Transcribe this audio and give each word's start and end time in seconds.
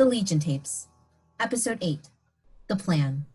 The 0.00 0.06
Legion 0.06 0.38
Tapes, 0.38 0.88
Episode 1.38 1.76
8 1.82 2.08
The 2.68 2.76
Plan. 2.76 3.26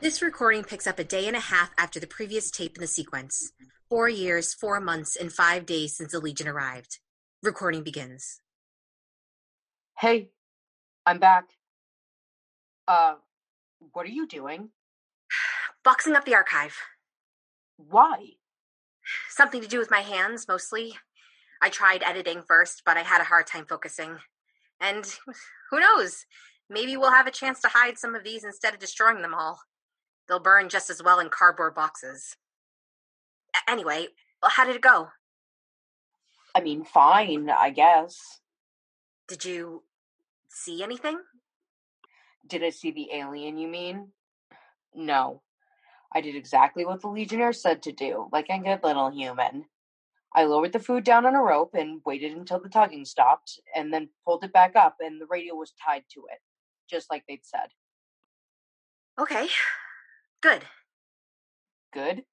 This 0.00 0.22
recording 0.22 0.62
picks 0.62 0.86
up 0.86 1.00
a 1.00 1.02
day 1.02 1.26
and 1.26 1.34
a 1.34 1.40
half 1.40 1.72
after 1.76 1.98
the 1.98 2.06
previous 2.06 2.52
tape 2.52 2.76
in 2.76 2.80
the 2.80 2.86
sequence. 2.86 3.50
Four 3.88 4.08
years, 4.08 4.54
four 4.54 4.80
months, 4.80 5.16
and 5.16 5.32
five 5.32 5.66
days 5.66 5.96
since 5.96 6.12
the 6.12 6.20
Legion 6.20 6.46
arrived. 6.46 7.00
Recording 7.42 7.82
begins. 7.82 8.40
Hey, 9.98 10.30
I'm 11.04 11.18
back. 11.18 11.57
Uh, 12.88 13.16
what 13.92 14.06
are 14.06 14.10
you 14.10 14.26
doing? 14.26 14.70
Boxing 15.84 16.16
up 16.16 16.24
the 16.24 16.34
archive. 16.34 16.74
Why? 17.76 18.30
Something 19.28 19.60
to 19.60 19.68
do 19.68 19.78
with 19.78 19.90
my 19.90 20.00
hands, 20.00 20.48
mostly. 20.48 20.94
I 21.60 21.68
tried 21.68 22.02
editing 22.02 22.42
first, 22.42 22.82
but 22.86 22.96
I 22.96 23.02
had 23.02 23.20
a 23.20 23.24
hard 23.24 23.46
time 23.46 23.66
focusing. 23.66 24.16
And 24.80 25.04
who 25.70 25.80
knows? 25.80 26.24
Maybe 26.70 26.96
we'll 26.96 27.12
have 27.12 27.26
a 27.26 27.32
chance 27.32 27.60
to 27.60 27.68
hide 27.68 27.98
some 27.98 28.14
of 28.14 28.24
these 28.24 28.42
instead 28.42 28.72
of 28.72 28.80
destroying 28.80 29.22
them 29.22 29.34
all. 29.34 29.60
They'll 30.26 30.40
burn 30.40 30.68
just 30.68 30.88
as 30.88 31.02
well 31.02 31.20
in 31.20 31.28
cardboard 31.28 31.74
boxes. 31.74 32.36
Anyway, 33.68 34.08
well, 34.42 34.50
how 34.54 34.64
did 34.64 34.76
it 34.76 34.82
go? 34.82 35.08
I 36.54 36.60
mean, 36.60 36.84
fine, 36.84 37.50
I 37.50 37.70
guess. 37.70 38.40
Did 39.26 39.44
you 39.44 39.82
see 40.48 40.82
anything? 40.82 41.20
Did 42.48 42.64
I 42.64 42.70
see 42.70 42.90
the 42.90 43.12
alien, 43.12 43.58
you 43.58 43.68
mean? 43.68 44.08
No. 44.94 45.42
I 46.14 46.20
did 46.22 46.34
exactly 46.34 46.84
what 46.86 47.02
the 47.02 47.08
Legionnaire 47.08 47.52
said 47.52 47.82
to 47.82 47.92
do, 47.92 48.28
like 48.32 48.46
a 48.48 48.58
good 48.58 48.80
little 48.82 49.10
human. 49.10 49.66
I 50.34 50.44
lowered 50.44 50.72
the 50.72 50.78
food 50.78 51.04
down 51.04 51.26
on 51.26 51.34
a 51.34 51.42
rope 51.42 51.74
and 51.74 52.00
waited 52.04 52.32
until 52.32 52.60
the 52.60 52.68
tugging 52.68 53.04
stopped, 53.04 53.60
and 53.74 53.92
then 53.92 54.08
pulled 54.24 54.44
it 54.44 54.52
back 54.52 54.76
up, 54.76 54.96
and 55.00 55.20
the 55.20 55.26
radio 55.26 55.54
was 55.54 55.72
tied 55.84 56.04
to 56.14 56.20
it, 56.32 56.38
just 56.88 57.10
like 57.10 57.24
they'd 57.28 57.44
said. 57.44 57.68
Okay, 59.18 59.48
good. 60.40 60.64
Good? 61.92 62.24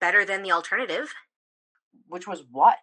Better 0.00 0.24
than 0.24 0.42
the 0.42 0.52
alternative 0.52 1.12
Which 2.08 2.26
was 2.26 2.44
what? 2.50 2.78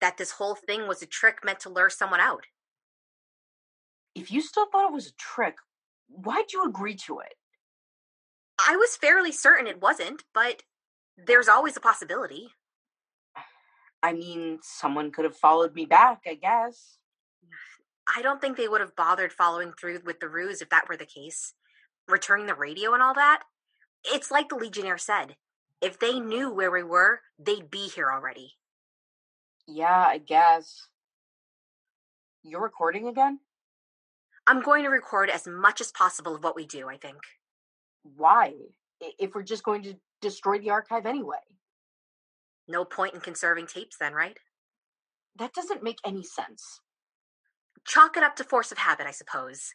that 0.00 0.18
this 0.18 0.32
whole 0.32 0.54
thing 0.54 0.86
was 0.86 1.00
a 1.00 1.06
trick 1.06 1.38
meant 1.44 1.60
to 1.60 1.70
lure 1.70 1.88
someone 1.88 2.20
out. 2.20 2.44
If 4.16 4.32
you 4.32 4.40
still 4.40 4.64
thought 4.64 4.88
it 4.88 4.94
was 4.94 5.08
a 5.08 5.12
trick, 5.12 5.56
why'd 6.08 6.50
you 6.50 6.64
agree 6.64 6.94
to 7.06 7.18
it? 7.18 7.34
I 8.66 8.76
was 8.76 8.96
fairly 8.96 9.30
certain 9.30 9.66
it 9.66 9.82
wasn't, 9.82 10.24
but 10.32 10.62
there's 11.18 11.48
always 11.48 11.76
a 11.76 11.80
possibility. 11.80 12.48
I 14.02 14.14
mean, 14.14 14.60
someone 14.62 15.12
could 15.12 15.26
have 15.26 15.36
followed 15.36 15.74
me 15.74 15.84
back, 15.84 16.22
I 16.26 16.32
guess. 16.32 16.96
I 18.16 18.22
don't 18.22 18.40
think 18.40 18.56
they 18.56 18.68
would 18.68 18.80
have 18.80 18.96
bothered 18.96 19.34
following 19.34 19.72
through 19.78 20.00
with 20.06 20.18
the 20.20 20.30
ruse 20.30 20.62
if 20.62 20.70
that 20.70 20.88
were 20.88 20.96
the 20.96 21.04
case. 21.04 21.52
Returning 22.08 22.46
the 22.46 22.54
radio 22.54 22.94
and 22.94 23.02
all 23.02 23.14
that. 23.14 23.42
It's 24.02 24.30
like 24.30 24.48
the 24.48 24.56
Legionnaire 24.56 24.96
said 24.96 25.36
if 25.82 25.98
they 25.98 26.20
knew 26.20 26.50
where 26.50 26.70
we 26.70 26.82
were, 26.82 27.20
they'd 27.38 27.70
be 27.70 27.88
here 27.88 28.10
already. 28.10 28.54
Yeah, 29.66 30.04
I 30.06 30.16
guess. 30.16 30.88
You're 32.42 32.62
recording 32.62 33.08
again? 33.08 33.40
I'm 34.46 34.60
going 34.62 34.84
to 34.84 34.90
record 34.90 35.28
as 35.28 35.46
much 35.46 35.80
as 35.80 35.90
possible 35.92 36.34
of 36.34 36.44
what 36.44 36.56
we 36.56 36.66
do, 36.66 36.88
I 36.88 36.96
think. 36.96 37.18
Why? 38.16 38.52
If 39.00 39.34
we're 39.34 39.42
just 39.42 39.64
going 39.64 39.82
to 39.82 39.94
destroy 40.22 40.58
the 40.58 40.70
archive 40.70 41.06
anyway? 41.06 41.38
No 42.68 42.84
point 42.84 43.14
in 43.14 43.20
conserving 43.20 43.66
tapes 43.66 43.96
then, 43.98 44.12
right? 44.12 44.38
That 45.38 45.52
doesn't 45.52 45.82
make 45.82 45.98
any 46.04 46.22
sense. 46.22 46.80
Chalk 47.86 48.16
it 48.16 48.22
up 48.22 48.36
to 48.36 48.44
force 48.44 48.72
of 48.72 48.78
habit, 48.78 49.06
I 49.06 49.10
suppose. 49.10 49.72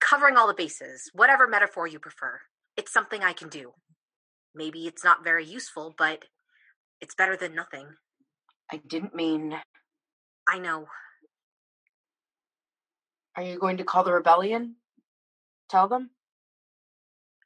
Covering 0.00 0.36
all 0.36 0.48
the 0.48 0.54
bases, 0.54 1.10
whatever 1.12 1.46
metaphor 1.46 1.86
you 1.86 1.98
prefer. 1.98 2.40
It's 2.76 2.92
something 2.92 3.22
I 3.22 3.32
can 3.32 3.48
do. 3.48 3.72
Maybe 4.54 4.86
it's 4.86 5.04
not 5.04 5.24
very 5.24 5.44
useful, 5.44 5.94
but 5.96 6.24
it's 7.00 7.14
better 7.14 7.36
than 7.36 7.54
nothing. 7.54 7.86
I 8.72 8.80
didn't 8.86 9.14
mean. 9.14 9.56
I 10.48 10.58
know. 10.58 10.86
Are 13.38 13.42
you 13.42 13.56
going 13.56 13.76
to 13.76 13.84
call 13.84 14.02
the 14.02 14.12
rebellion? 14.12 14.74
Tell 15.70 15.86
them? 15.86 16.10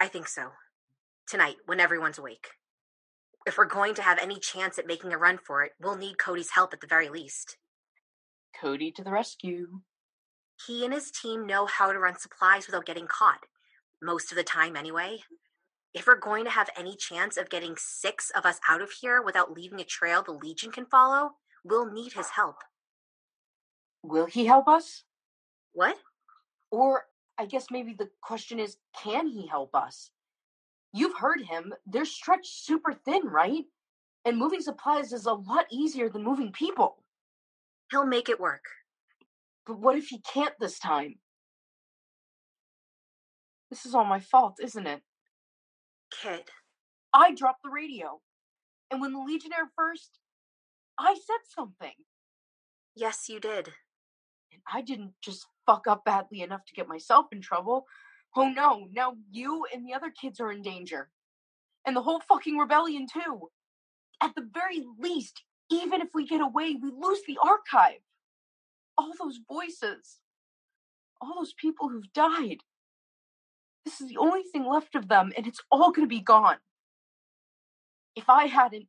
I 0.00 0.08
think 0.08 0.26
so. 0.26 0.52
Tonight, 1.28 1.56
when 1.66 1.80
everyone's 1.80 2.16
awake. 2.16 2.46
If 3.44 3.58
we're 3.58 3.66
going 3.66 3.92
to 3.96 4.02
have 4.02 4.18
any 4.18 4.38
chance 4.38 4.78
at 4.78 4.86
making 4.86 5.12
a 5.12 5.18
run 5.18 5.36
for 5.36 5.62
it, 5.62 5.72
we'll 5.78 5.98
need 5.98 6.16
Cody's 6.16 6.52
help 6.52 6.72
at 6.72 6.80
the 6.80 6.86
very 6.86 7.10
least. 7.10 7.58
Cody 8.58 8.90
to 8.90 9.04
the 9.04 9.10
rescue. 9.10 9.82
He 10.66 10.82
and 10.82 10.94
his 10.94 11.10
team 11.10 11.46
know 11.46 11.66
how 11.66 11.92
to 11.92 11.98
run 11.98 12.18
supplies 12.18 12.66
without 12.66 12.86
getting 12.86 13.06
caught. 13.06 13.40
Most 14.00 14.32
of 14.32 14.36
the 14.36 14.44
time, 14.44 14.76
anyway. 14.76 15.18
If 15.92 16.06
we're 16.06 16.18
going 16.18 16.44
to 16.44 16.50
have 16.50 16.70
any 16.74 16.96
chance 16.96 17.36
of 17.36 17.50
getting 17.50 17.74
six 17.76 18.30
of 18.34 18.46
us 18.46 18.60
out 18.66 18.80
of 18.80 18.92
here 19.02 19.20
without 19.20 19.52
leaving 19.52 19.78
a 19.78 19.84
trail 19.84 20.22
the 20.22 20.32
Legion 20.32 20.72
can 20.72 20.86
follow, 20.86 21.32
we'll 21.62 21.92
need 21.92 22.14
his 22.14 22.30
help. 22.30 22.56
Will 24.02 24.24
he 24.24 24.46
help 24.46 24.66
us? 24.68 25.04
What? 25.72 25.96
Or 26.70 27.04
I 27.38 27.46
guess 27.46 27.66
maybe 27.70 27.94
the 27.94 28.10
question 28.20 28.58
is 28.58 28.76
can 28.96 29.26
he 29.26 29.46
help 29.46 29.74
us? 29.74 30.10
You've 30.92 31.16
heard 31.16 31.40
him. 31.42 31.72
They're 31.86 32.04
stretched 32.04 32.64
super 32.64 32.92
thin, 32.92 33.22
right? 33.24 33.64
And 34.24 34.38
moving 34.38 34.60
supplies 34.60 35.12
is 35.12 35.26
a 35.26 35.32
lot 35.32 35.66
easier 35.70 36.08
than 36.08 36.22
moving 36.22 36.52
people. 36.52 37.02
He'll 37.90 38.06
make 38.06 38.28
it 38.28 38.40
work. 38.40 38.64
But 39.66 39.78
what 39.78 39.96
if 39.96 40.08
he 40.08 40.20
can't 40.20 40.54
this 40.60 40.78
time? 40.78 41.16
This 43.70 43.86
is 43.86 43.94
all 43.94 44.04
my 44.04 44.20
fault, 44.20 44.58
isn't 44.62 44.86
it? 44.86 45.00
Kid. 46.10 46.50
I 47.14 47.34
dropped 47.34 47.62
the 47.62 47.70
radio. 47.70 48.20
And 48.90 49.00
when 49.00 49.12
the 49.12 49.18
Legionnaire 49.20 49.70
first, 49.74 50.18
I 50.98 51.14
said 51.14 51.38
something. 51.56 51.94
Yes, 52.94 53.28
you 53.28 53.40
did. 53.40 53.68
And 54.52 54.60
I 54.70 54.82
didn't 54.82 55.14
just 55.22 55.46
fuck 55.66 55.86
up 55.86 56.04
badly 56.04 56.42
enough 56.42 56.64
to 56.66 56.74
get 56.74 56.88
myself 56.88 57.26
in 57.32 57.40
trouble. 57.40 57.86
Oh 58.36 58.48
no, 58.48 58.88
now 58.92 59.14
you 59.30 59.66
and 59.72 59.86
the 59.86 59.94
other 59.94 60.10
kids 60.10 60.40
are 60.40 60.50
in 60.50 60.62
danger. 60.62 61.10
And 61.84 61.96
the 61.96 62.02
whole 62.02 62.20
fucking 62.20 62.56
rebellion, 62.56 63.06
too. 63.12 63.50
At 64.20 64.34
the 64.36 64.48
very 64.54 64.84
least, 64.98 65.42
even 65.70 66.00
if 66.00 66.08
we 66.14 66.26
get 66.26 66.40
away, 66.40 66.76
we 66.80 66.92
lose 66.96 67.20
the 67.26 67.38
archive. 67.42 68.00
All 68.96 69.12
those 69.18 69.40
voices. 69.48 70.20
All 71.20 71.34
those 71.36 71.54
people 71.54 71.88
who've 71.88 72.12
died. 72.12 72.58
This 73.84 74.00
is 74.00 74.08
the 74.08 74.18
only 74.18 74.42
thing 74.44 74.64
left 74.64 74.94
of 74.94 75.08
them, 75.08 75.32
and 75.36 75.46
it's 75.46 75.60
all 75.70 75.90
gonna 75.90 76.06
be 76.06 76.20
gone. 76.20 76.58
If 78.14 78.28
I 78.28 78.46
hadn't. 78.46 78.86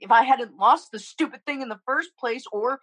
If 0.00 0.10
I 0.10 0.22
hadn't 0.22 0.56
lost 0.56 0.90
the 0.90 0.98
stupid 0.98 1.44
thing 1.44 1.60
in 1.60 1.68
the 1.68 1.80
first 1.84 2.10
place, 2.18 2.44
or 2.50 2.80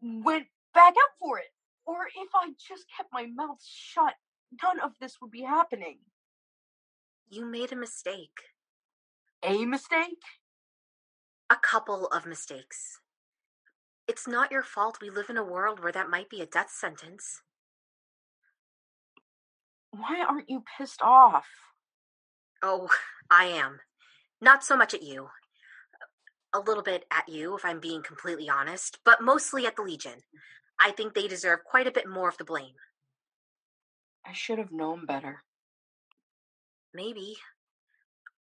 went 0.00 0.46
back 0.74 0.94
out 0.96 1.18
for 1.18 1.38
it, 1.38 1.46
or 1.88 2.06
if 2.06 2.28
I 2.34 2.50
just 2.68 2.84
kept 2.94 3.08
my 3.14 3.24
mouth 3.34 3.64
shut, 3.64 4.12
none 4.62 4.78
of 4.78 4.92
this 5.00 5.16
would 5.22 5.30
be 5.30 5.42
happening. 5.42 6.00
You 7.30 7.46
made 7.46 7.72
a 7.72 7.76
mistake. 7.76 8.38
A 9.42 9.64
mistake? 9.64 10.22
A 11.48 11.56
couple 11.56 12.06
of 12.08 12.26
mistakes. 12.26 13.00
It's 14.06 14.28
not 14.28 14.52
your 14.52 14.62
fault 14.62 14.98
we 15.00 15.08
live 15.08 15.30
in 15.30 15.38
a 15.38 15.44
world 15.44 15.82
where 15.82 15.92
that 15.92 16.10
might 16.10 16.28
be 16.28 16.42
a 16.42 16.46
death 16.46 16.70
sentence. 16.70 17.40
Why 19.90 20.22
aren't 20.28 20.50
you 20.50 20.64
pissed 20.76 21.00
off? 21.00 21.46
Oh, 22.62 22.88
I 23.30 23.44
am. 23.46 23.80
Not 24.42 24.62
so 24.62 24.76
much 24.76 24.92
at 24.92 25.02
you. 25.02 25.28
A 26.52 26.60
little 26.60 26.82
bit 26.82 27.06
at 27.10 27.30
you, 27.30 27.56
if 27.56 27.64
I'm 27.64 27.80
being 27.80 28.02
completely 28.02 28.50
honest, 28.50 28.98
but 29.06 29.22
mostly 29.22 29.66
at 29.66 29.76
the 29.76 29.82
Legion. 29.82 30.20
I 30.80 30.92
think 30.92 31.14
they 31.14 31.28
deserve 31.28 31.64
quite 31.64 31.86
a 31.86 31.92
bit 31.92 32.08
more 32.08 32.28
of 32.28 32.38
the 32.38 32.44
blame. 32.44 32.74
I 34.26 34.32
should 34.32 34.58
have 34.58 34.72
known 34.72 35.06
better. 35.06 35.42
Maybe. 36.94 37.36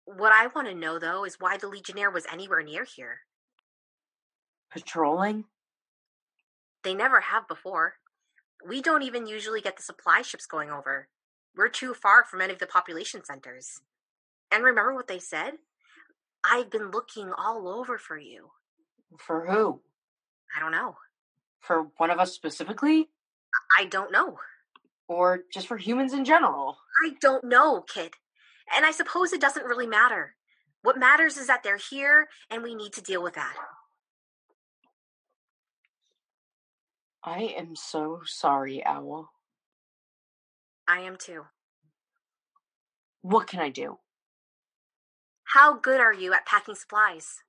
What 0.05 0.33
I 0.33 0.47
want 0.49 0.69
to 0.69 0.75
know, 0.75 0.99
though, 0.99 1.25
is 1.25 1.37
why 1.39 1.57
the 1.57 1.69
Legionnaire 1.69 2.11
was 2.11 2.27
anywhere 2.31 2.63
near 2.63 2.85
here. 2.85 3.21
Patrolling? 4.73 5.45
They 6.83 6.95
never 6.95 7.21
have 7.21 7.49
before. 7.49 7.95
We 8.67 8.81
don't 8.81 9.03
even 9.03 9.27
usually 9.27 9.61
get 9.61 9.77
the 9.77 9.83
supply 9.83 10.23
ships 10.23 10.47
going 10.47 10.71
over. 10.71 11.09
We're 11.57 11.69
too 11.69 11.95
far 11.95 12.25
from 12.25 12.41
any 12.41 12.53
of 12.53 12.59
the 12.59 12.67
population 12.67 13.25
centers. 13.25 13.81
And 14.53 14.63
remember 14.63 14.95
what 14.95 15.09
they 15.09 15.19
said? 15.19 15.55
I've 16.45 16.71
been 16.71 16.91
looking 16.91 17.33
all 17.37 17.69
over 17.69 17.99
for 17.99 18.19
you. 18.19 18.51
For 19.19 19.47
who? 19.47 19.81
I 20.57 20.61
don't 20.61 20.73
know. 20.73 20.97
For 21.61 21.89
one 21.97 22.11
of 22.11 22.19
us 22.19 22.33
specifically? 22.33 23.09
I 23.79 23.87
don't 23.87 24.13
know. 24.13 24.39
Or 25.09 25.41
just 25.53 25.67
for 25.67 25.77
humans 25.77 26.13
in 26.13 26.25
general? 26.25 26.77
I 27.05 27.15
don't 27.21 27.45
know, 27.45 27.83
kid. 27.83 28.15
And 28.77 28.85
I 28.85 28.91
suppose 28.91 29.33
it 29.33 29.41
doesn't 29.41 29.67
really 29.67 29.87
matter. 29.87 30.35
What 30.83 30.99
matters 30.99 31.37
is 31.37 31.47
that 31.49 31.63
they're 31.63 31.79
here 31.91 32.29
and 32.51 32.63
we 32.63 32.75
need 32.75 32.93
to 32.95 33.03
deal 33.03 33.23
with 33.23 33.35
that. 33.35 33.55
I 37.25 37.55
am 37.59 37.75
so 37.75 38.21
sorry, 38.25 38.85
Owl. 38.87 39.31
I 40.87 41.01
am 41.01 41.17
too. 41.17 41.43
What 43.23 43.49
can 43.49 43.59
I 43.61 43.71
do? 43.71 43.99
How 45.43 45.77
good 45.77 46.01
are 46.01 46.13
you 46.13 46.33
at 46.33 46.47
packing 46.47 46.77
supplies? 46.77 47.43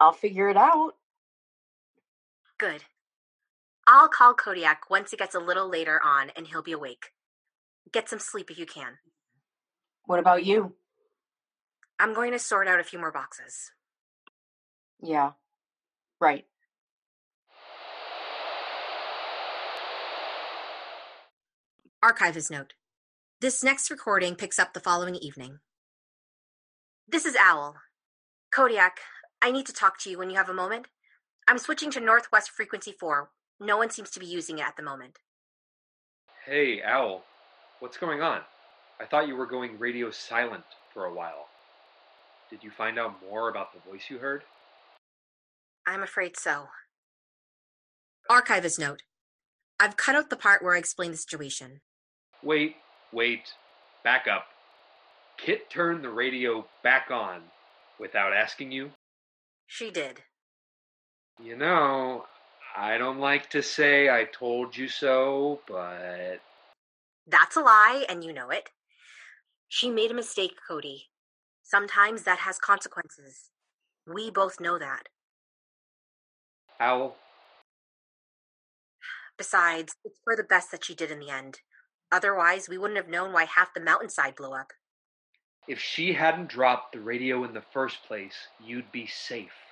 I'll 0.00 0.12
figure 0.12 0.48
it 0.48 0.56
out. 0.56 0.94
Good. 2.62 2.84
I'll 3.88 4.06
call 4.06 4.34
Kodiak 4.34 4.88
once 4.88 5.12
it 5.12 5.18
gets 5.18 5.34
a 5.34 5.40
little 5.40 5.68
later 5.68 6.00
on 6.00 6.30
and 6.36 6.46
he'll 6.46 6.62
be 6.62 6.70
awake. 6.70 7.06
Get 7.92 8.08
some 8.08 8.20
sleep 8.20 8.52
if 8.52 8.58
you 8.60 8.66
can. 8.66 8.98
What 10.04 10.20
about 10.20 10.44
you? 10.44 10.76
I'm 11.98 12.14
going 12.14 12.30
to 12.30 12.38
sort 12.38 12.68
out 12.68 12.78
a 12.78 12.84
few 12.84 13.00
more 13.00 13.10
boxes. 13.10 13.72
Yeah, 15.02 15.32
right. 16.20 16.44
Archivist 22.00 22.48
note. 22.48 22.74
This 23.40 23.64
next 23.64 23.90
recording 23.90 24.36
picks 24.36 24.60
up 24.60 24.72
the 24.72 24.78
following 24.78 25.16
evening. 25.16 25.58
This 27.08 27.24
is 27.24 27.34
Owl. 27.40 27.74
Kodiak, 28.54 29.00
I 29.42 29.50
need 29.50 29.66
to 29.66 29.72
talk 29.72 29.98
to 30.02 30.10
you 30.10 30.16
when 30.16 30.30
you 30.30 30.36
have 30.36 30.48
a 30.48 30.54
moment. 30.54 30.86
I'm 31.48 31.58
switching 31.58 31.90
to 31.92 32.00
Northwest 32.00 32.50
Frequency 32.50 32.92
4. 32.92 33.30
No 33.60 33.76
one 33.76 33.90
seems 33.90 34.10
to 34.10 34.20
be 34.20 34.26
using 34.26 34.58
it 34.58 34.66
at 34.66 34.76
the 34.76 34.82
moment. 34.82 35.18
Hey, 36.46 36.82
Owl. 36.82 37.24
What's 37.80 37.96
going 37.96 38.22
on? 38.22 38.40
I 39.00 39.06
thought 39.06 39.26
you 39.26 39.36
were 39.36 39.46
going 39.46 39.78
radio 39.78 40.10
silent 40.10 40.64
for 40.94 41.06
a 41.06 41.14
while. 41.14 41.48
Did 42.50 42.62
you 42.62 42.70
find 42.70 42.98
out 42.98 43.16
more 43.28 43.48
about 43.48 43.72
the 43.72 43.80
voice 43.90 44.02
you 44.08 44.18
heard? 44.18 44.42
I'm 45.86 46.02
afraid 46.02 46.36
so. 46.36 46.68
Archive 48.30 48.56
Archivist 48.56 48.78
note. 48.78 49.02
I've 49.80 49.96
cut 49.96 50.14
out 50.14 50.30
the 50.30 50.36
part 50.36 50.62
where 50.62 50.74
I 50.74 50.78
explain 50.78 51.10
the 51.10 51.16
situation. 51.16 51.80
Wait, 52.42 52.76
wait, 53.12 53.54
back 54.04 54.26
up. 54.28 54.46
Kit 55.38 55.70
turned 55.70 56.04
the 56.04 56.10
radio 56.10 56.66
back 56.84 57.10
on 57.10 57.40
without 57.98 58.32
asking 58.32 58.70
you? 58.70 58.90
She 59.66 59.90
did. 59.90 60.22
You 61.40 61.56
know, 61.56 62.24
I 62.76 62.98
don't 62.98 63.18
like 63.20 63.50
to 63.50 63.62
say 63.62 64.08
I 64.10 64.24
told 64.24 64.76
you 64.76 64.88
so, 64.88 65.60
but. 65.68 66.40
That's 67.26 67.56
a 67.56 67.60
lie, 67.60 68.04
and 68.08 68.24
you 68.24 68.32
know 68.32 68.50
it. 68.50 68.70
She 69.68 69.90
made 69.90 70.10
a 70.10 70.14
mistake, 70.14 70.54
Cody. 70.68 71.08
Sometimes 71.62 72.24
that 72.24 72.40
has 72.40 72.58
consequences. 72.58 73.50
We 74.06 74.30
both 74.30 74.60
know 74.60 74.78
that. 74.78 75.08
Owl, 76.80 77.16
Besides, 79.38 79.94
it's 80.04 80.18
for 80.24 80.36
the 80.36 80.42
best 80.44 80.70
that 80.72 80.84
she 80.84 80.94
did 80.94 81.10
in 81.10 81.18
the 81.18 81.30
end. 81.30 81.60
Otherwise, 82.10 82.68
we 82.68 82.76
wouldn't 82.78 82.98
have 82.98 83.08
known 83.08 83.32
why 83.32 83.44
half 83.44 83.72
the 83.74 83.80
mountainside 83.80 84.36
blew 84.36 84.52
up. 84.52 84.72
if 85.68 85.80
she 85.80 86.12
hadn't 86.12 86.48
dropped 86.48 86.92
the 86.92 87.00
radio 87.00 87.44
in 87.44 87.54
the 87.54 87.62
first 87.72 88.02
place, 88.04 88.34
you'd 88.60 88.90
be 88.92 89.06
safe. 89.06 89.71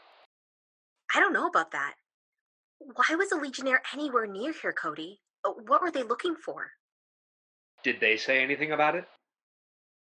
I 1.14 1.20
don't 1.20 1.32
know 1.32 1.46
about 1.46 1.72
that. 1.72 1.94
Why 2.78 3.14
was 3.16 3.32
a 3.32 3.36
Legionnaire 3.36 3.82
anywhere 3.92 4.26
near 4.26 4.52
here, 4.52 4.72
Cody? 4.72 5.20
Uh, 5.44 5.50
What 5.50 5.82
were 5.82 5.90
they 5.90 6.02
looking 6.02 6.34
for? 6.36 6.70
Did 7.82 8.00
they 8.00 8.16
say 8.16 8.42
anything 8.42 8.72
about 8.72 8.94
it? 8.94 9.04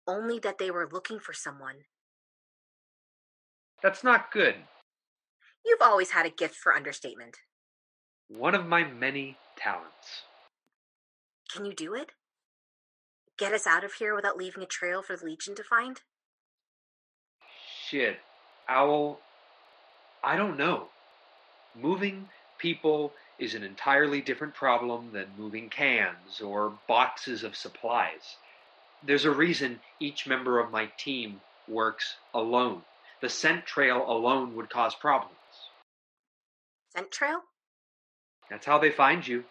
Only 0.06 0.38
that 0.40 0.58
they 0.58 0.70
were 0.70 0.88
looking 0.90 1.18
for 1.20 1.32
someone. 1.32 1.76
That's 3.82 4.02
not 4.02 4.32
good. 4.32 4.54
You've 5.64 5.82
always 5.82 6.10
had 6.10 6.26
a 6.26 6.30
gift 6.30 6.56
for 6.56 6.74
understatement. 6.74 7.36
One 8.28 8.54
of 8.54 8.66
my 8.66 8.84
many 8.84 9.36
talents. 9.56 10.22
Can 11.52 11.64
you 11.64 11.74
do 11.74 11.94
it? 11.94 12.10
Get 13.38 13.52
us 13.52 13.66
out 13.66 13.84
of 13.84 13.94
here 13.94 14.14
without 14.14 14.36
leaving 14.36 14.62
a 14.62 14.66
trail 14.66 15.02
for 15.02 15.16
the 15.16 15.24
Legion 15.24 15.54
to 15.54 15.62
find? 15.62 16.00
Shit. 17.86 18.18
Owl, 18.68 19.20
I 20.22 20.36
don't 20.36 20.56
know. 20.56 20.88
Moving 21.74 22.28
people 22.58 23.12
is 23.38 23.54
an 23.54 23.62
entirely 23.62 24.20
different 24.20 24.54
problem 24.54 25.12
than 25.12 25.26
moving 25.38 25.68
cans 25.68 26.40
or 26.40 26.72
boxes 26.88 27.44
of 27.44 27.56
supplies. 27.56 28.36
There's 29.02 29.24
a 29.24 29.30
reason 29.30 29.80
each 30.00 30.26
member 30.26 30.58
of 30.58 30.72
my 30.72 30.86
team 30.98 31.40
works 31.68 32.16
alone. 32.34 32.82
The 33.20 33.28
scent 33.28 33.66
trail 33.66 34.04
alone 34.10 34.56
would 34.56 34.70
cause 34.70 34.94
problems. 34.94 35.34
Scent 36.94 37.10
trail? 37.10 37.40
That's 38.50 38.66
how 38.66 38.78
they 38.78 38.90
find 38.90 39.26
you. 39.26 39.44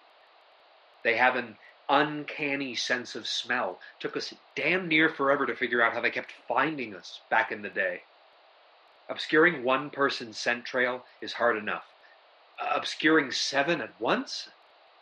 They 1.03 1.15
have 1.15 1.35
an 1.35 1.55
uncanny 1.87 2.75
sense 2.75 3.15
of 3.15 3.27
smell. 3.27 3.79
Took 3.99 4.17
us 4.17 4.33
damn 4.55 4.87
near 4.87 5.09
forever 5.09 5.45
to 5.45 5.55
figure 5.55 5.81
out 5.81 5.93
how 5.93 6.01
they 6.01 6.09
kept 6.09 6.33
finding 6.47 6.95
us 6.95 7.21
back 7.29 7.51
in 7.51 7.61
the 7.61 7.69
day. 7.69 8.01
Obscuring 9.09 9.63
one 9.63 9.89
person's 9.89 10.37
scent 10.37 10.65
trail 10.65 11.03
is 11.21 11.33
hard 11.33 11.57
enough. 11.57 11.85
Obscuring 12.73 13.31
seven 13.31 13.81
at 13.81 13.99
once? 14.01 14.49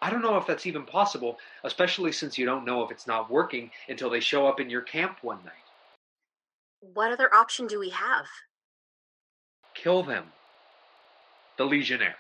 I 0.02 0.10
don't 0.10 0.22
know 0.22 0.38
if 0.38 0.46
that's 0.46 0.68
even 0.68 0.84
possible, 0.84 1.40
especially 1.63 2.12
since 2.12 2.38
you 2.38 2.46
don't 2.46 2.66
know 2.66 2.84
if 2.84 2.92
it's 2.92 3.07
not 3.07 3.31
working 3.31 3.72
until 3.90 4.10
they 4.10 4.19
show 4.19 4.46
up 4.46 4.60
in 4.60 4.69
your 4.69 4.81
camp 4.81 5.18
one 5.22 5.40
night. 5.44 5.54
What 6.94 7.12
other 7.12 7.34
option 7.34 7.66
do 7.66 7.80
we 7.80 7.90
have? 7.90 8.25
Kill 9.74 10.04
them. 10.04 10.25
The 11.57 11.66
Legionnaire. 11.66 12.18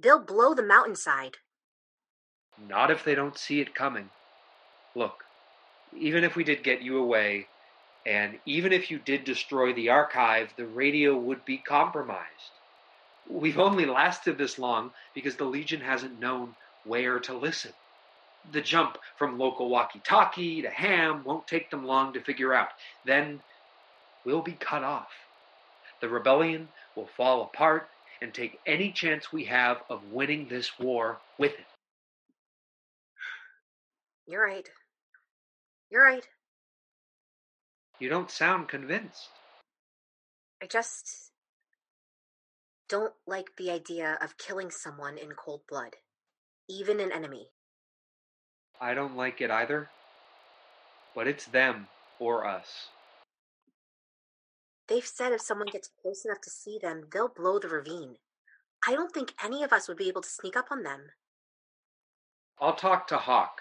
They'll 0.00 0.18
blow 0.18 0.54
the 0.54 0.64
mountainside. 0.64 1.36
Not 2.68 2.90
if 2.90 3.04
they 3.04 3.14
don't 3.14 3.38
see 3.38 3.60
it 3.60 3.74
coming. 3.74 4.10
Look, 4.94 5.24
even 5.96 6.24
if 6.24 6.34
we 6.34 6.44
did 6.44 6.64
get 6.64 6.82
you 6.82 6.98
away, 6.98 7.46
and 8.06 8.38
even 8.46 8.72
if 8.72 8.90
you 8.90 8.98
did 8.98 9.24
destroy 9.24 9.72
the 9.72 9.90
archive, 9.90 10.52
the 10.56 10.66
radio 10.66 11.16
would 11.16 11.44
be 11.44 11.58
compromised. 11.58 12.50
We've 13.28 13.58
only 13.58 13.86
lasted 13.86 14.36
this 14.36 14.58
long 14.58 14.90
because 15.14 15.36
the 15.36 15.44
Legion 15.44 15.80
hasn't 15.80 16.18
known 16.18 16.54
where 16.84 17.20
to 17.20 17.34
listen. 17.34 17.72
The 18.50 18.60
jump 18.60 18.98
from 19.16 19.38
local 19.38 19.68
walkie 19.68 20.00
talkie 20.00 20.62
to 20.62 20.70
ham 20.70 21.22
won't 21.24 21.46
take 21.46 21.70
them 21.70 21.86
long 21.86 22.12
to 22.14 22.20
figure 22.20 22.52
out. 22.52 22.70
Then 23.04 23.40
we'll 24.24 24.42
be 24.42 24.52
cut 24.52 24.82
off. 24.82 25.12
The 26.00 26.08
rebellion 26.08 26.68
will 26.96 27.08
fall 27.16 27.42
apart 27.42 27.88
and 28.20 28.34
take 28.34 28.58
any 28.66 28.90
chance 28.90 29.32
we 29.32 29.44
have 29.44 29.82
of 29.88 30.00
winning 30.10 30.48
this 30.48 30.78
war 30.78 31.18
with 31.38 31.52
it. 31.52 31.66
You're 34.26 34.44
right. 34.44 34.68
You're 35.90 36.02
right. 36.02 36.26
You 38.02 38.08
don't 38.08 38.32
sound 38.32 38.66
convinced. 38.66 39.28
I 40.60 40.66
just 40.66 41.30
don't 42.88 43.12
like 43.28 43.54
the 43.56 43.70
idea 43.70 44.18
of 44.20 44.36
killing 44.38 44.72
someone 44.72 45.16
in 45.16 45.30
cold 45.36 45.60
blood, 45.68 45.94
even 46.68 46.98
an 46.98 47.12
enemy. 47.12 47.46
I 48.80 48.94
don't 48.94 49.16
like 49.16 49.40
it 49.40 49.52
either. 49.52 49.88
But 51.14 51.28
it's 51.28 51.44
them 51.44 51.86
or 52.18 52.44
us. 52.44 52.88
They've 54.88 55.06
said 55.06 55.30
if 55.30 55.40
someone 55.40 55.68
gets 55.68 55.90
close 56.02 56.24
enough 56.24 56.40
to 56.40 56.50
see 56.50 56.80
them, 56.82 57.04
they'll 57.12 57.28
blow 57.28 57.60
the 57.60 57.68
ravine. 57.68 58.16
I 58.84 58.94
don't 58.94 59.14
think 59.14 59.32
any 59.44 59.62
of 59.62 59.72
us 59.72 59.86
would 59.86 59.96
be 59.96 60.08
able 60.08 60.22
to 60.22 60.28
sneak 60.28 60.56
up 60.56 60.72
on 60.72 60.82
them. 60.82 61.02
I'll 62.60 62.74
talk 62.74 63.06
to 63.06 63.18
Hawk. 63.18 63.60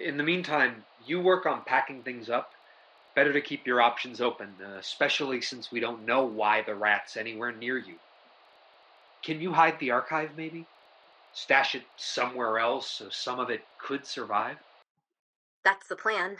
In 0.00 0.16
the 0.16 0.22
meantime, 0.22 0.84
you 1.04 1.20
work 1.20 1.44
on 1.44 1.64
packing 1.66 2.02
things 2.02 2.30
up. 2.30 2.54
Better 3.18 3.32
to 3.32 3.40
keep 3.40 3.66
your 3.66 3.80
options 3.80 4.20
open, 4.20 4.54
especially 4.78 5.40
since 5.40 5.72
we 5.72 5.80
don't 5.80 6.06
know 6.06 6.22
why 6.24 6.62
the 6.62 6.76
rat's 6.76 7.16
anywhere 7.16 7.50
near 7.50 7.76
you. 7.76 7.96
Can 9.24 9.40
you 9.40 9.52
hide 9.52 9.76
the 9.80 9.90
archive, 9.90 10.36
maybe? 10.36 10.66
Stash 11.32 11.74
it 11.74 11.82
somewhere 11.96 12.60
else 12.60 12.88
so 12.88 13.08
some 13.08 13.40
of 13.40 13.50
it 13.50 13.62
could 13.76 14.06
survive? 14.06 14.58
That's 15.64 15.88
the 15.88 15.96
plan. 15.96 16.36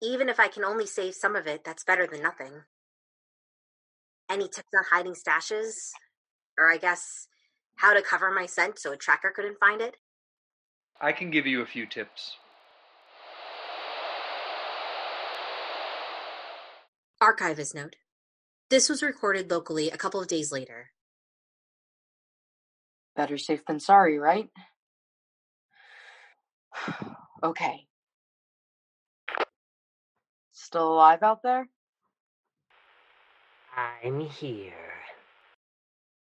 Even 0.00 0.30
if 0.30 0.40
I 0.40 0.48
can 0.48 0.64
only 0.64 0.86
save 0.86 1.14
some 1.16 1.36
of 1.36 1.46
it, 1.46 1.64
that's 1.64 1.84
better 1.84 2.06
than 2.06 2.22
nothing. 2.22 2.62
Any 4.30 4.44
tips 4.44 4.70
on 4.74 4.84
hiding 4.90 5.12
stashes? 5.12 5.90
Or 6.58 6.72
I 6.72 6.78
guess 6.78 7.28
how 7.76 7.92
to 7.92 8.00
cover 8.00 8.30
my 8.30 8.46
scent 8.46 8.78
so 8.78 8.92
a 8.92 8.96
tracker 8.96 9.34
couldn't 9.36 9.60
find 9.60 9.82
it? 9.82 9.98
I 10.98 11.12
can 11.12 11.30
give 11.30 11.46
you 11.46 11.60
a 11.60 11.66
few 11.66 11.84
tips. 11.84 12.38
Archivist 17.20 17.74
note. 17.74 17.96
This 18.70 18.88
was 18.88 19.02
recorded 19.02 19.50
locally 19.50 19.90
a 19.90 19.98
couple 19.98 20.22
of 20.22 20.28
days 20.28 20.50
later. 20.50 20.92
Better 23.14 23.36
safe 23.36 23.62
than 23.66 23.78
sorry, 23.78 24.18
right? 24.18 24.48
okay. 27.42 27.86
Still 30.52 30.94
alive 30.94 31.22
out 31.22 31.42
there? 31.42 31.68
I'm 33.76 34.20
here. 34.20 34.72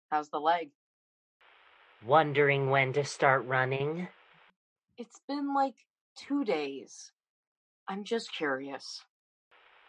How's 0.09 0.29
the 0.29 0.39
leg? 0.39 0.71
Wondering 2.03 2.71
when 2.71 2.93
to 2.93 3.03
start 3.05 3.45
running? 3.45 4.07
It's 4.97 5.21
been 5.27 5.53
like 5.53 5.75
two 6.15 6.43
days. 6.43 7.11
I'm 7.87 8.03
just 8.03 8.33
curious. 8.33 9.03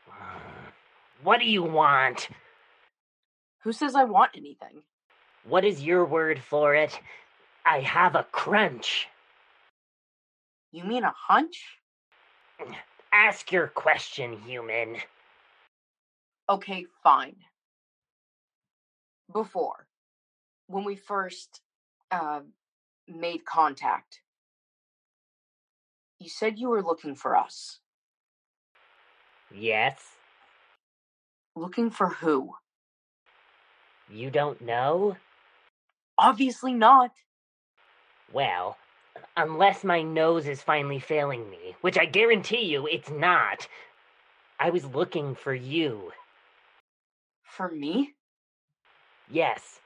What 1.23 1.41
do 1.41 1.47
you 1.47 1.63
want? 1.63 2.29
Who 3.63 3.73
says 3.73 3.95
I 3.95 4.05
want 4.05 4.33
anything? 4.35 4.83
What 5.45 5.65
is 5.65 5.83
your 5.83 6.05
word 6.05 6.41
for 6.41 6.75
it? 6.75 6.99
I 7.65 7.81
have 7.81 8.15
a 8.15 8.25
crunch. 8.25 9.09
You 10.73 10.85
mean 10.85 11.05
a 11.05 11.13
hunch? 11.17 11.65
Ask 13.13 13.53
your 13.53 13.67
question, 13.67 14.41
human. 14.47 14.97
Okay, 16.49 16.87
fine. 17.03 17.37
Before, 19.33 19.87
when 20.69 20.85
we 20.85 20.97
first 20.97 21.61
uh, 22.11 22.41
made 23.09 23.45
contact, 23.45 24.21
you 26.19 26.29
said 26.29 26.59
you 26.59 26.69
were 26.69 26.83
looking 26.83 27.15
for 27.15 27.37
us. 27.37 27.81
Yes? 29.55 29.97
Looking 31.57 31.91
for 31.91 32.09
who? 32.09 32.55
You 34.09 34.31
don't 34.31 34.61
know? 34.61 35.17
Obviously 36.19 36.75
not. 36.75 37.13
Well, 38.33 38.77
unless 39.37 39.85
my 39.85 40.03
nose 40.03 40.47
is 40.47 40.63
finally 40.63 41.01
failing 41.01 41.51
me, 41.51 41.77
which 41.81 41.99
I 41.99 42.05
guarantee 42.07 42.65
you 42.65 42.87
it's 42.87 43.11
not, 43.11 43.67
I 44.59 44.71
was 44.71 44.85
looking 44.85 45.35
for 45.35 45.55
you. 45.55 46.13
For 47.43 47.69
me? 47.71 48.15
Yes, 49.31 49.81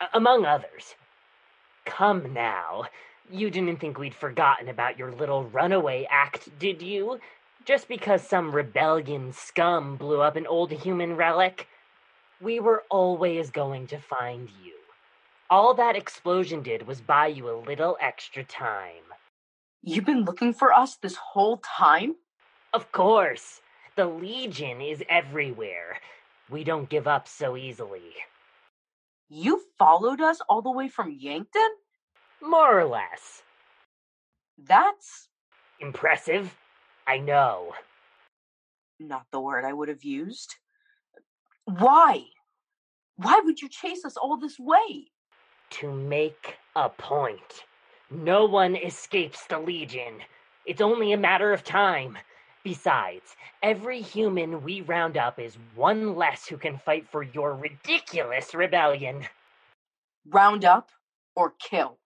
a- 0.00 0.08
among 0.16 0.44
others. 0.44 0.94
Come 1.84 2.32
now. 2.32 2.84
You 3.30 3.50
didn't 3.50 3.78
think 3.78 3.98
we'd 3.98 4.14
forgotten 4.14 4.68
about 4.68 4.98
your 4.98 5.12
little 5.12 5.44
runaway 5.44 6.06
act, 6.10 6.58
did 6.58 6.82
you? 6.82 7.20
Just 7.64 7.88
because 7.88 8.26
some 8.26 8.52
rebellion 8.52 9.32
scum 9.32 9.96
blew 9.96 10.20
up 10.20 10.36
an 10.36 10.46
old 10.46 10.72
human 10.72 11.16
relic? 11.16 11.68
We 12.40 12.58
were 12.58 12.84
always 12.90 13.50
going 13.50 13.86
to 13.88 13.98
find 13.98 14.48
you. 14.64 14.74
All 15.50 15.74
that 15.74 15.96
explosion 15.96 16.62
did 16.62 16.86
was 16.86 17.00
buy 17.00 17.26
you 17.26 17.50
a 17.50 17.60
little 17.66 17.98
extra 18.00 18.44
time. 18.44 19.04
You've 19.82 20.06
been 20.06 20.24
looking 20.24 20.54
for 20.54 20.72
us 20.72 20.96
this 20.96 21.16
whole 21.16 21.58
time? 21.58 22.16
Of 22.72 22.92
course, 22.92 23.60
the 23.96 24.06
Legion 24.06 24.80
is 24.80 25.02
everywhere. 25.08 25.98
We 26.48 26.64
don't 26.64 26.88
give 26.88 27.06
up 27.06 27.28
so 27.28 27.56
easily. 27.56 28.14
You 29.28 29.62
followed 29.78 30.20
us 30.20 30.40
all 30.48 30.62
the 30.62 30.70
way 30.70 30.88
from 30.88 31.16
Yankton? 31.18 31.70
More 32.42 32.80
or 32.80 32.86
less. 32.86 33.42
That's 34.58 35.28
Impressive? 35.80 36.54
I 37.10 37.18
know. 37.18 37.72
not 39.00 39.26
the 39.32 39.40
word 39.40 39.64
I 39.64 39.72
would 39.72 39.88
have 39.88 40.04
used. 40.04 40.54
Why? 41.64 42.22
Why 43.16 43.40
would 43.44 43.60
you 43.60 43.68
chase 43.68 44.04
us 44.04 44.16
all 44.16 44.36
this 44.36 44.60
way? 44.60 45.08
To 45.70 45.92
make 45.92 46.56
a 46.76 46.88
point. 46.88 47.64
No 48.12 48.44
one 48.44 48.76
escapes 48.76 49.44
the 49.46 49.58
Legion. 49.58 50.20
It's 50.66 50.80
only 50.80 51.10
a 51.12 51.16
matter 51.18 51.52
of 51.52 51.64
time. 51.64 52.16
Besides, 52.62 53.34
every 53.60 54.00
human 54.02 54.62
we 54.62 54.82
round 54.82 55.16
up 55.16 55.40
is 55.40 55.58
one 55.74 56.14
less 56.14 56.46
who 56.46 56.58
can 56.58 56.78
fight 56.78 57.08
for 57.10 57.24
your 57.24 57.56
ridiculous 57.56 58.54
rebellion. 58.54 59.24
Round 60.28 60.64
up 60.64 60.90
or 61.34 61.54
kill? 61.58 61.98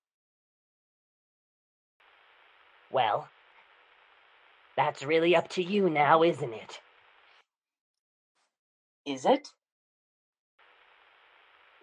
Well, 2.90 3.28
that's 4.76 5.02
really 5.02 5.36
up 5.36 5.48
to 5.50 5.62
you 5.62 5.88
now, 5.88 6.22
isn't 6.22 6.52
it? 6.52 6.80
Is 9.06 9.24
it? 9.24 9.48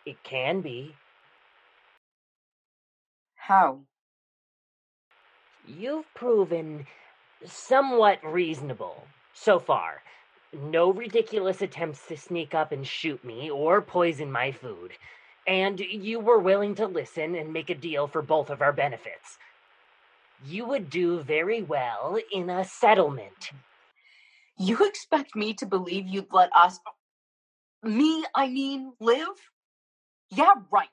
It 0.06 0.24
can 0.24 0.62
be. 0.62 0.96
How? 3.36 3.80
You've 5.68 6.12
proven 6.16 6.88
somewhat 7.46 8.20
reasonable 8.24 9.04
so 9.34 9.60
far. 9.60 10.02
No 10.54 10.92
ridiculous 10.92 11.62
attempts 11.62 12.08
to 12.08 12.18
sneak 12.18 12.54
up 12.54 12.72
and 12.72 12.86
shoot 12.86 13.24
me 13.24 13.50
or 13.50 13.82
poison 13.82 14.32
my 14.32 14.52
food. 14.52 14.92
And 15.48 15.80
you 15.80 16.20
were 16.20 16.40
willing 16.40 16.76
to 16.76 16.88
listen 16.88 17.36
and 17.36 17.54
make 17.54 17.70
a 17.70 17.76
deal 17.76 18.08
for 18.08 18.22
both 18.22 18.50
of 18.50 18.62
our 18.62 18.74
benefits. 18.74 19.38
You 20.46 20.66
would 20.66 20.90
do 20.90 21.22
very 21.22 21.62
well 21.62 22.18
in 22.32 22.50
a 22.50 22.64
settlement. 22.64 23.52
You 24.58 24.86
expect 24.86 25.36
me 25.36 25.54
to 25.56 25.66
believe 25.66 26.08
you'd 26.08 26.34
let 26.34 26.50
us. 26.56 26.80
Me, 27.84 28.26
I 28.36 28.48
mean, 28.48 28.94
live? 29.00 29.28
Yeah, 30.30 30.54
right. 30.72 30.90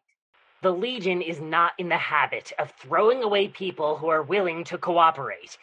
The 0.63 0.73
Legion 0.73 1.23
is 1.23 1.41
not 1.41 1.73
in 1.79 1.89
the 1.89 1.97
habit 1.97 2.53
of 2.59 2.73
throwing 2.73 3.23
away 3.23 3.49
people 3.49 3.97
who 3.97 4.09
are 4.09 4.23
willing 4.23 4.65
to 4.65 4.79
cooperate, 4.79 5.57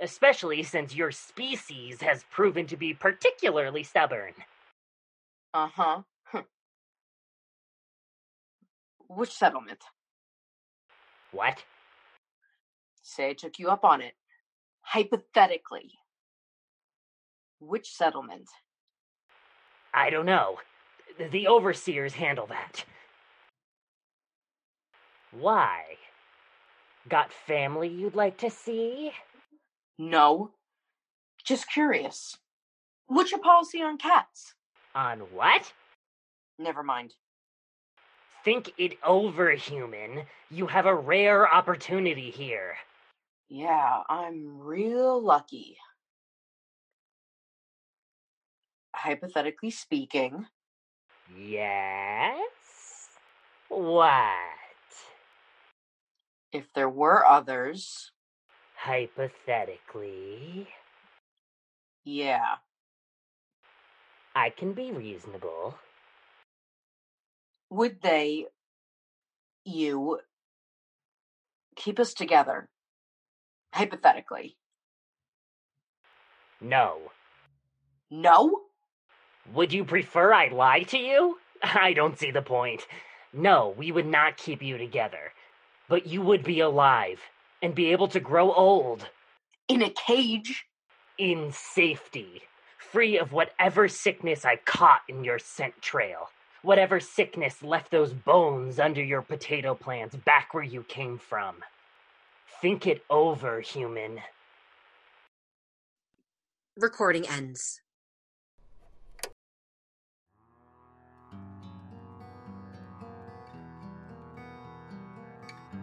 especially 0.00 0.62
since 0.62 0.94
your 0.94 1.10
species 1.10 2.02
has 2.02 2.24
proven 2.30 2.66
to 2.66 2.76
be 2.76 2.94
particularly 2.94 3.82
stubborn. 3.82 4.34
Uh 5.54 5.68
huh. 5.74 6.02
Which 9.08 9.32
settlement? 9.32 9.82
What? 11.32 11.62
Say 13.08 13.30
I 13.30 13.34
took 13.34 13.60
you 13.60 13.70
up 13.70 13.84
on 13.84 14.00
it. 14.00 14.14
Hypothetically. 14.80 15.92
Which 17.60 17.88
settlement? 17.92 18.48
I 19.94 20.10
don't 20.10 20.26
know. 20.26 20.58
The- 21.30 21.46
overseers 21.46 22.14
handle 22.14 22.48
that. 22.48 22.84
Why? 25.30 25.96
Got 27.08 27.32
family 27.32 27.88
you'd 27.88 28.16
like 28.16 28.38
to 28.38 28.50
see? 28.50 29.12
No. 29.96 30.50
Just 31.44 31.70
curious. 31.70 32.36
What's 33.06 33.30
your 33.30 33.40
policy 33.40 33.80
on 33.82 33.98
cats? 33.98 34.54
On 34.96 35.20
what? 35.32 35.72
Never 36.58 36.82
mind. 36.82 37.14
Think 38.44 38.72
it 38.78 38.98
over, 39.04 39.52
human. 39.52 40.22
You 40.50 40.66
have 40.66 40.86
a 40.86 40.94
rare 40.94 41.48
opportunity 41.52 42.30
here. 42.30 42.76
Yeah, 43.48 44.02
I'm 44.08 44.58
real 44.60 45.22
lucky. 45.22 45.78
Hypothetically 48.94 49.70
speaking, 49.70 50.46
Yes? 51.38 53.08
What? 53.68 54.32
if 56.52 56.72
there 56.74 56.88
were 56.88 57.24
others, 57.26 58.12
Hypothetically, 58.76 60.68
yeah, 62.04 62.56
I 64.34 64.50
can 64.50 64.72
be 64.72 64.92
reasonable. 64.92 65.74
would 67.70 68.02
they, 68.02 68.46
you, 69.64 70.20
keep 71.76 71.98
us 72.00 72.14
together? 72.14 72.68
Hypothetically. 73.76 74.56
No. 76.62 76.96
No? 78.10 78.62
Would 79.52 79.70
you 79.74 79.84
prefer 79.84 80.32
I 80.32 80.48
lie 80.48 80.84
to 80.84 80.98
you? 80.98 81.38
I 81.62 81.92
don't 81.92 82.18
see 82.18 82.30
the 82.30 82.40
point. 82.40 82.86
No, 83.34 83.74
we 83.76 83.92
would 83.92 84.06
not 84.06 84.38
keep 84.38 84.62
you 84.62 84.78
together. 84.78 85.32
But 85.90 86.06
you 86.06 86.22
would 86.22 86.42
be 86.42 86.60
alive 86.60 87.20
and 87.62 87.74
be 87.74 87.92
able 87.92 88.08
to 88.08 88.20
grow 88.20 88.50
old 88.50 89.10
In 89.68 89.82
a 89.82 89.90
cage? 89.90 90.64
in 91.18 91.52
safety, 91.52 92.42
free 92.78 93.18
of 93.18 93.32
whatever 93.32 93.88
sickness 93.88 94.46
I 94.46 94.56
caught 94.56 95.02
in 95.08 95.22
your 95.22 95.38
scent 95.38 95.82
trail. 95.82 96.30
Whatever 96.62 96.98
sickness 96.98 97.62
left 97.62 97.90
those 97.90 98.14
bones 98.14 98.80
under 98.80 99.02
your 99.02 99.22
potato 99.22 99.74
plants 99.74 100.16
back 100.16 100.54
where 100.54 100.64
you 100.64 100.82
came 100.84 101.18
from. 101.18 101.56
Think 102.62 102.86
it 102.86 103.02
over, 103.10 103.60
human. 103.60 104.18
Recording 106.78 107.28
ends. 107.28 107.82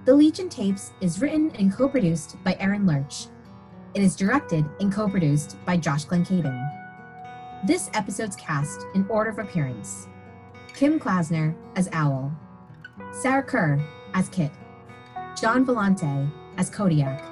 The 0.05 0.15
Legion 0.15 0.49
Tapes 0.49 0.93
is 0.99 1.21
written 1.21 1.51
and 1.59 1.71
co 1.71 1.87
produced 1.87 2.43
by 2.43 2.57
Aaron 2.59 2.87
Lurch. 2.87 3.27
It 3.93 4.01
is 4.01 4.15
directed 4.15 4.65
and 4.79 4.91
co 4.91 5.07
produced 5.07 5.63
by 5.65 5.77
Josh 5.77 6.05
Glencaden. 6.05 6.59
This 7.67 7.91
episode's 7.93 8.35
cast 8.35 8.87
in 8.95 9.05
order 9.09 9.29
of 9.29 9.37
appearance 9.37 10.07
Kim 10.73 10.99
Klasner 10.99 11.53
as 11.75 11.87
Owl, 11.93 12.31
Sarah 13.11 13.43
Kerr 13.43 13.79
as 14.15 14.27
Kit, 14.29 14.51
John 15.39 15.65
Volante 15.65 16.31
as 16.57 16.69
Kodiak, 16.69 17.23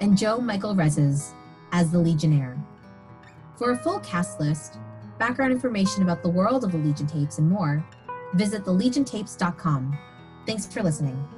and 0.00 0.16
Joe 0.16 0.38
Michael 0.38 0.74
Rezes 0.74 1.32
as 1.72 1.90
the 1.90 1.98
Legionnaire. 1.98 2.56
For 3.56 3.72
a 3.72 3.76
full 3.76 4.00
cast 4.00 4.40
list, 4.40 4.78
background 5.18 5.52
information 5.52 6.02
about 6.02 6.22
the 6.22 6.28
world 6.28 6.64
of 6.64 6.72
the 6.72 6.78
Legion 6.78 7.06
Tapes, 7.06 7.38
and 7.38 7.48
more, 7.48 7.84
visit 8.34 8.64
thelegiontapes.com. 8.64 9.98
Thanks 10.46 10.66
for 10.66 10.82
listening. 10.82 11.37